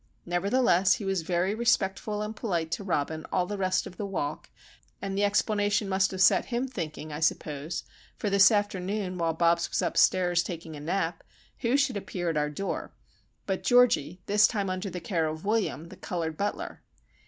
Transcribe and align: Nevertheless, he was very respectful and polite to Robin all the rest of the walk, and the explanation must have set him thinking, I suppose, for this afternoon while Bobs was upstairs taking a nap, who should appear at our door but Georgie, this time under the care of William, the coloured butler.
Nevertheless, 0.25 0.93
he 0.93 1.05
was 1.05 1.21
very 1.21 1.53
respectful 1.53 2.23
and 2.23 2.35
polite 2.35 2.71
to 2.71 2.83
Robin 2.83 3.23
all 3.31 3.45
the 3.45 3.55
rest 3.55 3.85
of 3.85 3.97
the 3.97 4.05
walk, 4.07 4.49
and 4.99 5.15
the 5.15 5.23
explanation 5.23 5.87
must 5.87 6.09
have 6.09 6.23
set 6.23 6.45
him 6.45 6.67
thinking, 6.67 7.13
I 7.13 7.19
suppose, 7.19 7.83
for 8.17 8.27
this 8.27 8.49
afternoon 8.49 9.19
while 9.19 9.35
Bobs 9.35 9.69
was 9.69 9.83
upstairs 9.83 10.41
taking 10.41 10.75
a 10.75 10.79
nap, 10.79 11.23
who 11.59 11.77
should 11.77 11.97
appear 11.97 12.31
at 12.31 12.37
our 12.37 12.49
door 12.49 12.95
but 13.45 13.61
Georgie, 13.61 14.19
this 14.25 14.47
time 14.47 14.71
under 14.71 14.89
the 14.89 14.99
care 14.99 15.27
of 15.27 15.45
William, 15.45 15.89
the 15.89 15.97
coloured 15.97 16.35
butler. 16.35 16.81